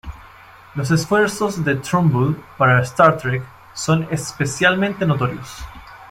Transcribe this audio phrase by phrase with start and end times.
[0.73, 3.43] Los esfuerzos de Trumbull para "Star Trek"
[3.75, 5.63] son especialmente notorios.